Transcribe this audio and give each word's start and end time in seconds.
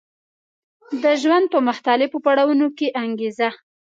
د 1.03 1.05
ژوند 1.21 1.45
په 1.53 1.59
مختلفو 1.67 2.17
پړاوونو 2.25 2.67
کې 2.77 2.87
انګېزه 3.03 3.49